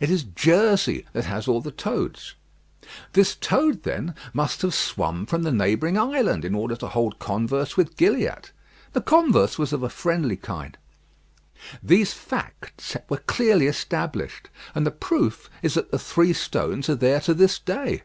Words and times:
It 0.00 0.10
is 0.10 0.24
Jersey 0.24 1.06
that 1.12 1.26
has 1.26 1.46
all 1.46 1.60
the 1.60 1.70
toads. 1.70 2.34
This 3.12 3.36
toad, 3.36 3.84
then, 3.84 4.16
must 4.32 4.62
have 4.62 4.74
swum 4.74 5.26
from 5.26 5.44
the 5.44 5.52
neighbouring 5.52 5.96
island, 5.96 6.44
in 6.44 6.56
order 6.56 6.74
to 6.74 6.88
hold 6.88 7.20
converse 7.20 7.76
with 7.76 7.96
Gilliatt. 7.96 8.50
The 8.94 9.00
converse 9.00 9.60
was 9.60 9.72
of 9.72 9.84
a 9.84 9.88
friendly 9.88 10.34
kind. 10.36 10.76
These 11.84 12.12
facts 12.12 12.96
were 13.08 13.18
clearly 13.18 13.68
established; 13.68 14.48
and 14.74 14.84
the 14.84 14.90
proof 14.90 15.48
is 15.62 15.74
that 15.74 15.92
the 15.92 16.00
three 16.00 16.32
stones 16.32 16.88
are 16.88 16.96
there 16.96 17.20
to 17.20 17.32
this 17.32 17.60
day. 17.60 18.02